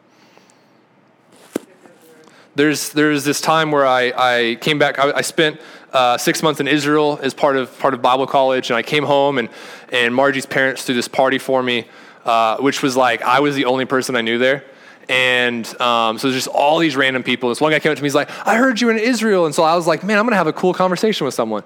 [2.55, 5.62] There's, there's this time where I, I came back, I, I spent
[5.97, 9.03] uh, six months in Israel as part of part of Bible college, and I came
[9.03, 9.49] home and
[9.91, 11.86] and Margie's parents threw this party for me,
[12.23, 14.63] uh, which was like I was the only person I knew there.
[15.10, 17.49] And um, so there's just all these random people.
[17.49, 19.45] This one guy came up to me, he's like, I heard you in Israel.
[19.45, 21.63] And so I was like, man, I'm going to have a cool conversation with someone.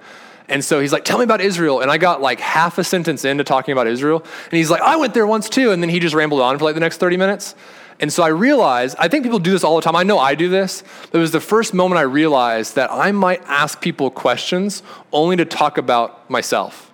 [0.47, 1.81] And so he's like, tell me about Israel.
[1.81, 4.19] And I got like half a sentence into talking about Israel.
[4.19, 5.71] And he's like, I went there once too.
[5.71, 7.55] And then he just rambled on for like the next 30 minutes.
[8.01, 9.95] And so I realized, I think people do this all the time.
[9.95, 10.83] I know I do this.
[11.11, 14.81] But it was the first moment I realized that I might ask people questions
[15.13, 16.91] only to talk about myself.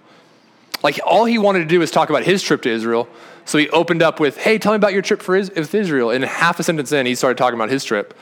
[0.83, 3.07] Like all he wanted to do was talk about his trip to Israel.
[3.45, 6.11] So he opened up with, hey, tell me about your trip for Is- with Israel.
[6.11, 8.13] And half a sentence in, he started talking about his trip.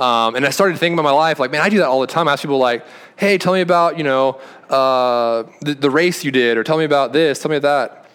[0.00, 2.08] Um, and I started thinking about my life, like, man, I do that all the
[2.08, 2.26] time.
[2.26, 6.32] I ask people like, hey, tell me about, you know, uh, the, the race you
[6.32, 8.10] did, or tell me about this, tell me about that.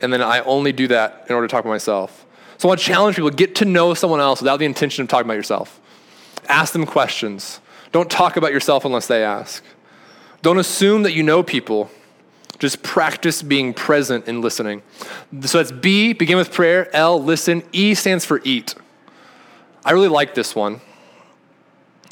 [0.00, 2.26] And then I only do that in order to talk about myself.
[2.58, 5.08] So I want to challenge people get to know someone else without the intention of
[5.08, 5.80] talking about yourself.
[6.48, 7.60] Ask them questions.
[7.92, 9.64] Don't talk about yourself unless they ask.
[10.42, 11.90] Don't assume that you know people.
[12.58, 14.82] Just practice being present and listening.
[15.42, 16.94] So that's B, begin with prayer.
[16.94, 17.62] L, listen.
[17.72, 18.74] E stands for eat.
[19.84, 20.80] I really like this one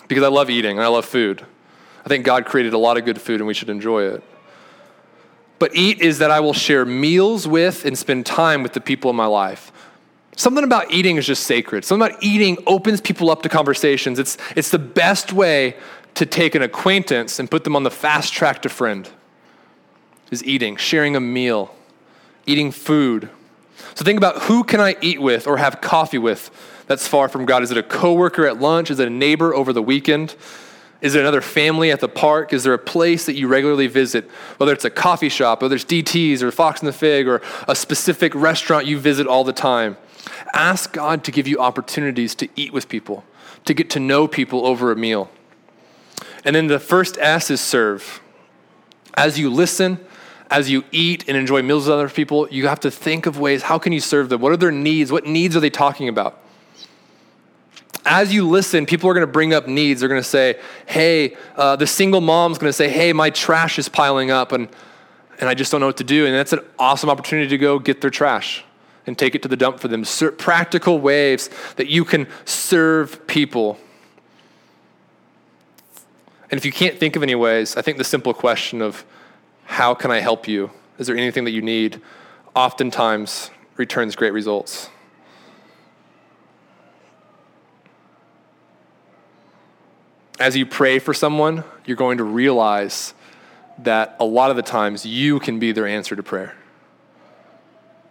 [0.06, 1.44] because I love eating and I love food.
[2.04, 4.22] I think God created a lot of good food and we should enjoy it.
[5.58, 9.10] But eat is that I will share meals with and spend time with the people
[9.10, 9.72] in my life.
[10.36, 11.84] Something about eating is just sacred.
[11.84, 14.18] Something about eating opens people up to conversations.
[14.18, 15.76] It's, it's the best way
[16.14, 19.08] to take an acquaintance and put them on the fast track to friend.
[20.30, 21.74] Is eating, sharing a meal,
[22.46, 23.30] eating food.
[23.94, 26.50] So think about who can I eat with or have coffee with
[26.86, 27.62] that's far from God?
[27.62, 28.90] Is it a coworker at lunch?
[28.90, 30.34] Is it a neighbor over the weekend?
[31.00, 32.52] Is it another family at the park?
[32.52, 34.28] Is there a place that you regularly visit?
[34.56, 37.76] Whether it's a coffee shop, whether it's DT's or Fox and the Fig, or a
[37.76, 39.96] specific restaurant you visit all the time.
[40.52, 43.24] Ask God to give you opportunities to eat with people,
[43.64, 45.30] to get to know people over a meal.
[46.44, 48.20] And then the first S is serve.
[49.14, 49.98] As you listen,
[50.50, 53.62] as you eat and enjoy meals with other people, you have to think of ways
[53.62, 54.40] how can you serve them?
[54.40, 55.10] What are their needs?
[55.10, 56.42] What needs are they talking about?
[58.04, 60.00] As you listen, people are going to bring up needs.
[60.00, 63.80] They're going to say, hey, uh, the single mom's going to say, hey, my trash
[63.80, 64.68] is piling up and,
[65.40, 66.24] and I just don't know what to do.
[66.26, 68.64] And that's an awesome opportunity to go get their trash
[69.06, 70.04] and take it to the dump for them.
[70.36, 73.78] Practical ways that you can serve people.
[76.50, 79.04] And if you can't think of any ways, I think the simple question of
[79.64, 80.70] how can I help you?
[80.98, 82.00] Is there anything that you need?
[82.54, 84.90] Oftentimes returns great results.
[90.38, 93.14] As you pray for someone, you're going to realize
[93.78, 96.54] that a lot of the times you can be their answer to prayer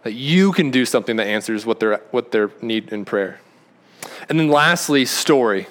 [0.06, 3.40] that you can do something that answers what their, what their need in prayer.
[4.28, 5.66] And then lastly, story.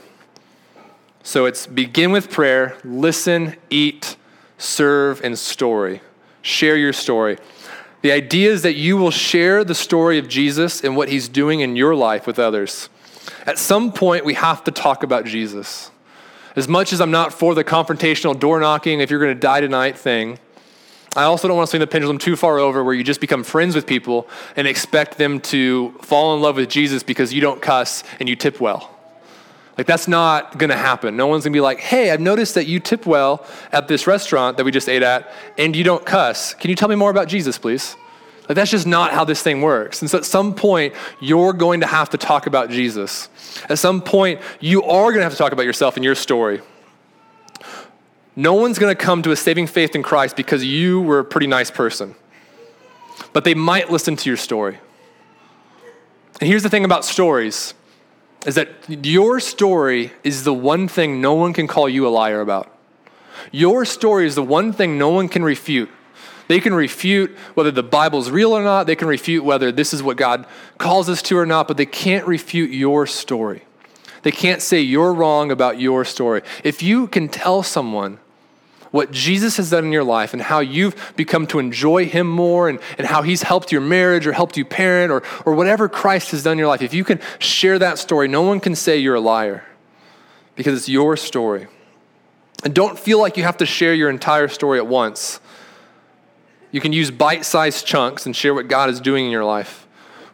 [1.23, 4.17] So it's begin with prayer, listen, eat,
[4.57, 6.01] serve, and story.
[6.41, 7.37] Share your story.
[8.01, 11.61] The idea is that you will share the story of Jesus and what he's doing
[11.61, 12.89] in your life with others.
[13.45, 15.91] At some point, we have to talk about Jesus.
[16.57, 19.61] As much as I'm not for the confrontational door knocking, if you're going to die
[19.61, 20.39] tonight thing,
[21.15, 23.43] I also don't want to swing the pendulum too far over where you just become
[23.43, 27.61] friends with people and expect them to fall in love with Jesus because you don't
[27.61, 28.91] cuss and you tip well.
[29.77, 31.17] Like, that's not going to happen.
[31.17, 34.07] No one's going to be like, hey, I've noticed that you tip well at this
[34.07, 36.53] restaurant that we just ate at and you don't cuss.
[36.53, 37.95] Can you tell me more about Jesus, please?
[38.47, 40.01] Like, that's just not how this thing works.
[40.01, 43.29] And so at some point, you're going to have to talk about Jesus.
[43.69, 46.61] At some point, you are going to have to talk about yourself and your story.
[48.35, 51.25] No one's going to come to a saving faith in Christ because you were a
[51.25, 52.15] pretty nice person,
[53.31, 54.77] but they might listen to your story.
[56.41, 57.73] And here's the thing about stories
[58.45, 62.41] is that your story is the one thing no one can call you a liar
[62.41, 62.71] about.
[63.51, 65.89] Your story is the one thing no one can refute.
[66.47, 70.03] They can refute whether the Bible's real or not, they can refute whether this is
[70.03, 70.45] what God
[70.77, 73.63] calls us to or not, but they can't refute your story.
[74.21, 76.41] They can't say you're wrong about your story.
[76.63, 78.19] If you can tell someone
[78.95, 82.69] what Jesus has done in your life and how you've become to enjoy Him more
[82.69, 86.31] and, and how He's helped your marriage or helped you parent or, or whatever Christ
[86.31, 88.97] has done in your life, if you can share that story, no one can say
[88.97, 89.65] you're a liar
[90.55, 91.67] because it's your story.
[92.63, 95.41] And don't feel like you have to share your entire story at once.
[96.71, 99.85] You can use bite sized chunks and share what God is doing in your life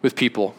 [0.04, 0.54] with people.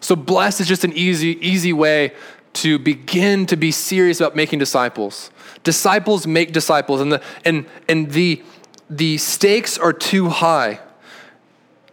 [0.00, 2.12] So, blessed is just an easy, easy way
[2.54, 5.30] to begin to be serious about making disciples.
[5.64, 8.42] Disciples make disciples, and the, and, and the,
[8.90, 10.80] the stakes are too high.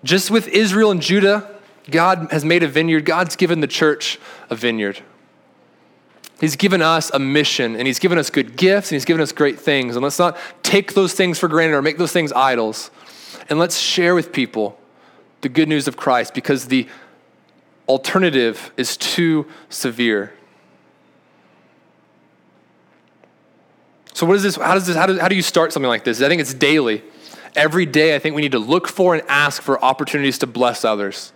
[0.03, 3.05] Just with Israel and Judah, God has made a vineyard.
[3.05, 5.01] God's given the church a vineyard.
[6.39, 9.31] He's given us a mission, and He's given us good gifts, and He's given us
[9.31, 9.95] great things.
[9.95, 12.91] And let's not take those things for granted or make those things idols.
[13.49, 14.79] And let's share with people
[15.41, 16.87] the good news of Christ because the
[17.87, 20.33] alternative is too severe.
[24.19, 24.57] So, what is this?
[24.57, 24.97] How does this?
[24.97, 26.21] How do, how do you start something like this?
[26.21, 27.03] I think it's daily.
[27.55, 30.83] Every day, I think we need to look for and ask for opportunities to bless
[30.83, 31.31] others.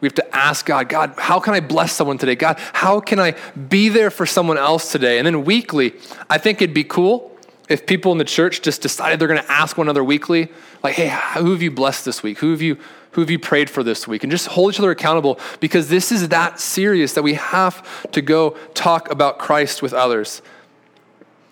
[0.00, 2.36] We have to ask God, God, how can I bless someone today?
[2.36, 5.18] God, how can I be there for someone else today?
[5.18, 5.94] And then weekly,
[6.30, 7.36] I think it'd be cool
[7.68, 10.52] if people in the church just decided they're going to ask one another weekly,
[10.84, 11.08] like, hey,
[11.40, 12.38] who have you blessed this week?
[12.38, 12.78] Who have you
[13.12, 14.22] who have you prayed for this week?
[14.22, 18.22] And just hold each other accountable because this is that serious that we have to
[18.22, 20.40] go talk about Christ with others.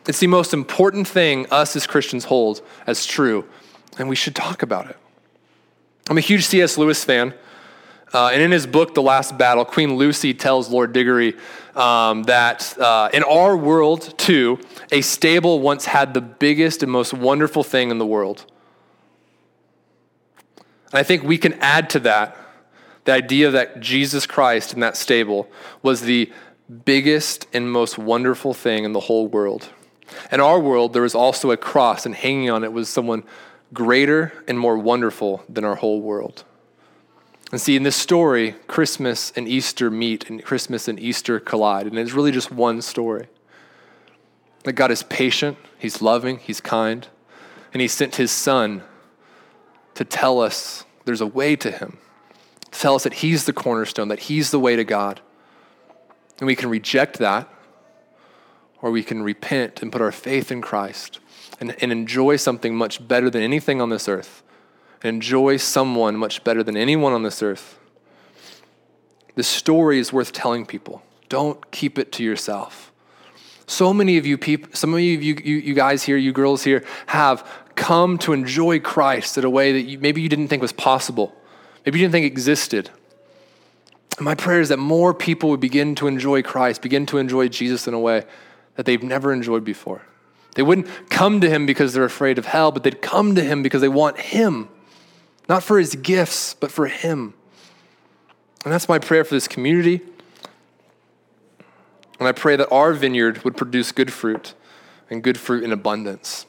[0.06, 3.44] It's the most important thing us as Christians hold as true,
[3.98, 4.96] and we should talk about it.
[6.08, 6.78] I'm a huge C.S.
[6.78, 7.34] Lewis fan.
[8.14, 11.34] Uh, and in his book, The Last Battle, Queen Lucy tells Lord Digory
[11.74, 14.60] um, that uh, in our world, too,
[14.92, 18.46] a stable once had the biggest and most wonderful thing in the world.
[20.92, 22.36] And I think we can add to that
[23.04, 25.48] the idea that Jesus Christ in that stable
[25.82, 26.32] was the
[26.84, 29.68] biggest and most wonderful thing in the whole world.
[30.30, 33.24] In our world, there was also a cross, and hanging on it was someone
[33.72, 36.44] greater and more wonderful than our whole world.
[37.52, 41.86] And see, in this story, Christmas and Easter meet, and Christmas and Easter collide.
[41.86, 43.28] And it's really just one story.
[44.64, 47.06] That God is patient, He's loving, He's kind,
[47.72, 48.82] and He sent His Son
[49.94, 51.98] to tell us there's a way to Him,
[52.72, 55.20] to tell us that He's the cornerstone, that He's the way to God.
[56.38, 57.48] And we can reject that
[58.82, 61.18] or we can repent and put our faith in Christ
[61.60, 64.42] and, and enjoy something much better than anything on this earth.
[65.02, 67.78] And enjoy someone much better than anyone on this earth.
[69.34, 71.02] This story is worth telling people.
[71.28, 72.92] Don't keep it to yourself.
[73.66, 76.84] So many of you people, some of you, you, you guys here, you girls here,
[77.06, 80.72] have come to enjoy Christ in a way that you, maybe you didn't think was
[80.72, 81.34] possible.
[81.84, 82.90] Maybe you didn't think existed.
[84.20, 87.86] my prayer is that more people would begin to enjoy Christ, begin to enjoy Jesus
[87.86, 88.24] in a way
[88.76, 90.02] that they've never enjoyed before.
[90.54, 93.62] They wouldn't come to him because they're afraid of hell, but they'd come to him
[93.62, 94.68] because they want him,
[95.48, 97.34] not for his gifts, but for him.
[98.64, 100.00] And that's my prayer for this community.
[102.18, 104.54] And I pray that our vineyard would produce good fruit
[105.10, 106.46] and good fruit in abundance.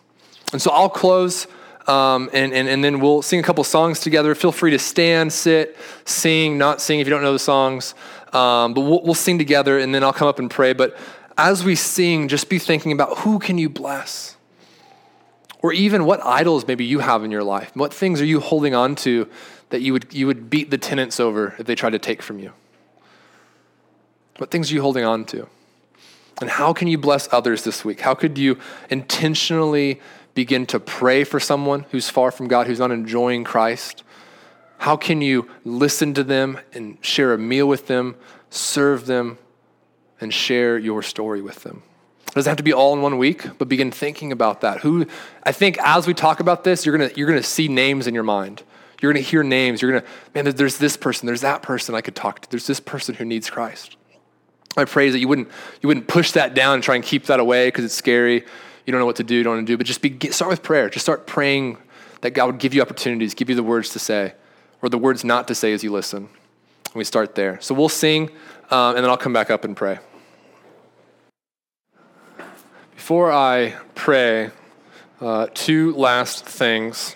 [0.54, 1.46] And so I'll close.
[1.88, 4.34] Um, and, and, and then we'll sing a couple songs together.
[4.36, 7.94] Feel free to stand, sit, sing, not sing if you don't know the songs.
[8.34, 10.74] Um, but we'll, we'll sing together, and then I'll come up and pray.
[10.74, 10.98] But
[11.38, 14.38] as we sing, just be thinking about who can you bless?
[15.62, 17.72] Or even what idols maybe you have in your life.
[17.76, 19.28] What things are you holding on to
[19.70, 22.40] that you would, you would beat the tenants over if they tried to take from
[22.40, 22.54] you?
[24.38, 25.48] What things are you holding on to?
[26.40, 28.02] And how can you bless others this week?
[28.02, 28.60] How could you
[28.90, 30.00] intentionally
[30.36, 34.04] begin to pray for someone who's far from God, who's not enjoying Christ?
[34.78, 38.16] How can you listen to them and share a meal with them,
[38.52, 39.40] serve them,
[40.20, 41.84] and share your story with them?
[42.28, 44.82] It doesn't have to be all in one week, but begin thinking about that.
[44.82, 45.06] Who
[45.44, 48.24] I think as we talk about this, you're gonna you're gonna see names in your
[48.24, 48.64] mind.
[49.02, 49.82] You're gonna hear names.
[49.82, 52.50] You're gonna, man, there's this person, there's that person I could talk to.
[52.50, 53.96] There's this person who needs Christ.
[54.76, 55.50] I pray that you wouldn't,
[55.82, 58.46] you wouldn't push that down and try and keep that away because it's scary.
[58.86, 60.50] You don't know what to do, you don't want to do, but just be, start
[60.50, 60.90] with prayer.
[60.90, 61.78] Just start praying
[62.22, 64.34] that God would give you opportunities, give you the words to say,
[64.82, 66.30] or the words not to say as you listen.
[66.86, 67.60] And we start there.
[67.60, 68.30] So we'll sing,
[68.70, 70.00] um, and then I'll come back up and pray.
[72.96, 74.52] Before I pray,
[75.22, 77.16] uh, two last things.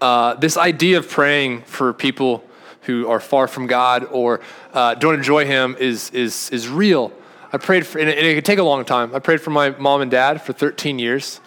[0.00, 2.44] Uh, this idea of praying for people
[2.82, 4.40] who are far from God or
[4.72, 7.12] uh, don't enjoy Him is, is, is real.
[7.52, 9.14] I prayed for, and it, it could take a long time.
[9.14, 11.40] I prayed for my mom and dad for 13 years.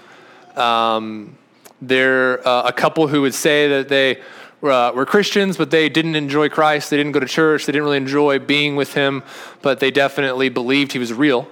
[0.56, 1.38] Um,
[1.82, 4.22] they're uh, a couple who would say that they
[4.70, 6.90] uh, were Christians, but they didn't enjoy Christ.
[6.90, 7.66] They didn't go to church.
[7.66, 9.24] They didn't really enjoy being with Him,
[9.62, 11.48] but they definitely believed He was real.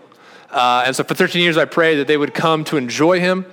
[0.51, 3.45] Uh, and so for 13 years, I prayed that they would come to enjoy Him.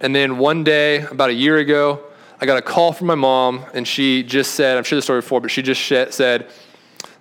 [0.00, 2.02] And then one day, about a year ago,
[2.40, 5.20] I got a call from my mom, and she just said, I've shared the story
[5.20, 6.48] before, but she just said,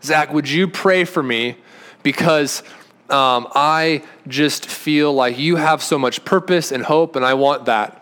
[0.02, 1.58] Zach, would you pray for me?
[2.04, 2.64] Because
[3.10, 7.66] um, I just feel like you have so much purpose and hope, and I want
[7.66, 7.99] that.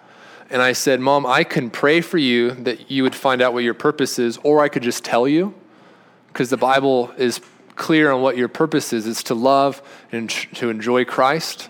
[0.50, 3.64] And I said, Mom, I can pray for you that you would find out what
[3.64, 5.54] your purpose is, or I could just tell you,
[6.28, 7.42] because the Bible is
[7.76, 9.08] clear on what your purpose is.
[9.08, 9.82] It's to love
[10.12, 11.70] and to enjoy Christ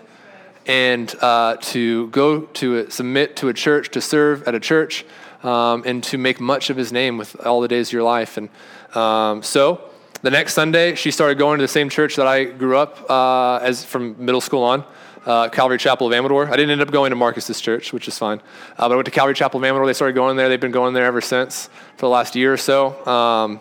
[0.66, 5.04] and uh, to go to a, submit to a church, to serve at a church,
[5.42, 8.36] um, and to make much of his name with all the days of your life.
[8.36, 8.48] And
[8.94, 9.90] um, so
[10.22, 13.58] the next Sunday, she started going to the same church that I grew up uh,
[13.62, 14.84] as from middle school on.
[15.24, 16.48] Uh, Calvary Chapel of Amador.
[16.48, 18.38] I didn't end up going to Marcus's church, which is fine.
[18.78, 19.86] Uh, but I went to Calvary Chapel of Amador.
[19.86, 20.48] They started going there.
[20.48, 23.06] They've been going there ever since for the last year or so.
[23.06, 23.60] Um,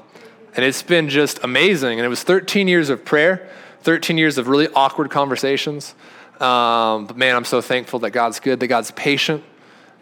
[0.55, 1.99] and it's been just amazing.
[1.99, 3.49] And it was 13 years of prayer,
[3.81, 5.93] 13 years of really awkward conversations.
[6.39, 9.43] Um, but man, I'm so thankful that God's good, that God's patient,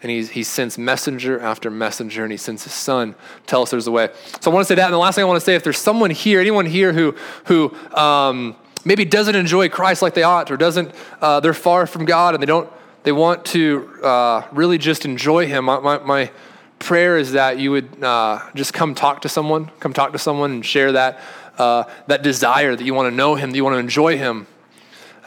[0.01, 3.15] and he's, he sends messenger after messenger, and he sends his son
[3.47, 4.09] tell us there's a way.
[4.41, 4.85] So I want to say that.
[4.85, 7.15] And the last thing I want to say, if there's someone here, anyone here who,
[7.45, 12.05] who um, maybe doesn't enjoy Christ like they ought, or doesn't, uh, they're far from
[12.05, 12.71] God, and they don't,
[13.03, 16.31] they want to uh, really just enjoy him, my, my, my,
[16.77, 20.51] prayer is that you would uh, just come talk to someone, come talk to someone
[20.51, 21.19] and share that,
[21.57, 24.45] uh, that desire that you want to know him, that you want to enjoy him.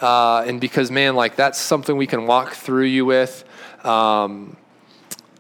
[0.01, 3.45] Uh, and because, man, like that's something we can walk through you with.
[3.85, 4.57] Um,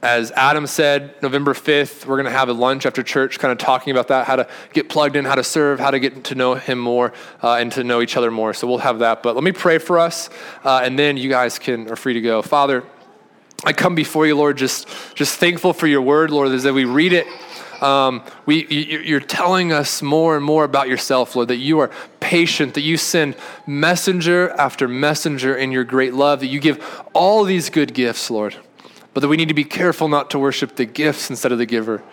[0.03, 3.59] as Adam said, November 5th, we're going to have a lunch after church, kind of
[3.59, 6.36] talking about that, how to get plugged in, how to serve, how to get to
[6.36, 8.55] know him more, uh, and to know each other more.
[8.55, 9.24] So we'll have that.
[9.24, 10.30] But let me pray for us,
[10.64, 12.42] uh, and then you guys can are free to go.
[12.42, 12.84] Father,
[13.64, 16.84] I come before you, Lord, just, just thankful for your word, Lord, as that we
[16.84, 17.26] read it.
[17.82, 21.90] Um, we, you're telling us more and more about yourself, Lord, that you are
[22.20, 23.34] patient, that you send
[23.66, 28.57] messenger after messenger in your great love, that you give all these good gifts, Lord
[29.18, 31.66] but that we need to be careful not to worship the gifts instead of the
[31.66, 32.04] giver.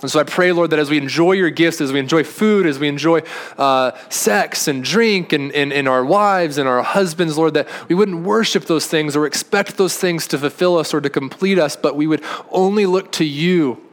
[0.00, 2.64] And so I pray, Lord, that as we enjoy your gifts, as we enjoy food,
[2.64, 3.20] as we enjoy
[3.58, 7.94] uh, sex and drink and, and, and our wives and our husbands, Lord, that we
[7.94, 11.76] wouldn't worship those things or expect those things to fulfill us or to complete us,
[11.76, 13.83] but we would only look to you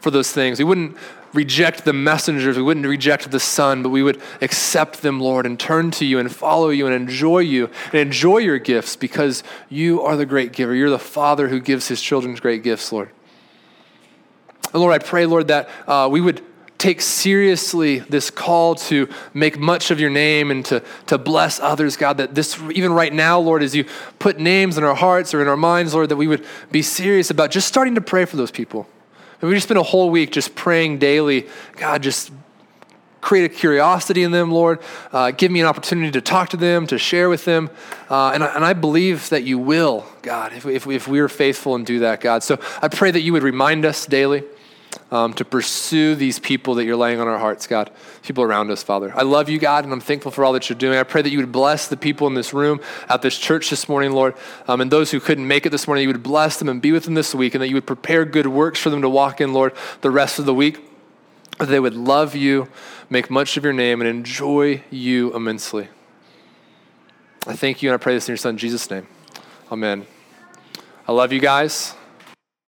[0.00, 0.58] for those things.
[0.58, 0.96] We wouldn't
[1.32, 5.58] reject the messengers, we wouldn't reject the Son, but we would accept them, Lord, and
[5.58, 10.02] turn to you and follow you and enjoy you and enjoy your gifts because you
[10.02, 10.74] are the great giver.
[10.74, 13.10] You're the Father who gives his children great gifts, Lord.
[14.72, 16.42] And Lord, I pray, Lord, that uh, we would
[16.78, 21.96] take seriously this call to make much of your name and to, to bless others,
[21.96, 23.84] God, that this, even right now, Lord, as you
[24.18, 27.30] put names in our hearts or in our minds, Lord, that we would be serious
[27.30, 28.88] about just starting to pray for those people.
[29.40, 32.30] And we just spend a whole week just praying daily, God, just
[33.20, 34.80] create a curiosity in them, Lord.
[35.12, 37.70] Uh, give me an opportunity to talk to them, to share with them.
[38.08, 41.28] Uh, and, I, and I believe that you will, God, if, if, if we are
[41.28, 42.42] faithful and do that, God.
[42.42, 44.44] So I pray that you would remind us daily
[45.10, 47.90] um, to pursue these people that you're laying on our hearts, God,
[48.22, 49.12] people around us, Father.
[49.16, 50.98] I love you, God, and I'm thankful for all that you're doing.
[50.98, 53.88] I pray that you would bless the people in this room, at this church this
[53.88, 54.34] morning, Lord,
[54.68, 56.92] um, and those who couldn't make it this morning, you would bless them and be
[56.92, 59.40] with them this week, and that you would prepare good works for them to walk
[59.40, 60.86] in, Lord, the rest of the week.
[61.58, 62.68] That they would love you,
[63.10, 65.88] make much of your name, and enjoy you immensely.
[67.46, 69.06] I thank you, and I pray this in your Son, Jesus' name.
[69.70, 70.06] Amen.
[71.06, 71.94] I love you guys.